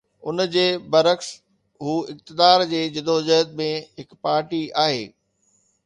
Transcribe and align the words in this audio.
ان 0.27 0.39
جي 0.53 0.63
برعڪس، 0.95 1.27
هو 1.83 1.93
اقتدار 2.13 2.65
جي 2.73 2.81
جدوجهد 2.97 3.55
۾ 3.63 3.71
هڪ 4.01 4.21
پارٽي 4.25 4.65
آهي. 4.89 5.03